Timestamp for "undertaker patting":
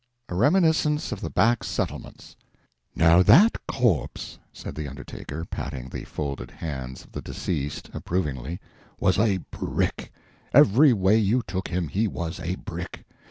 4.87-5.89